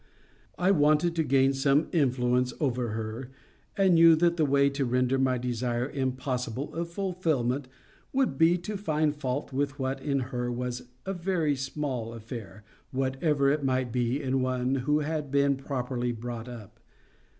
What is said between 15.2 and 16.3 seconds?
been properly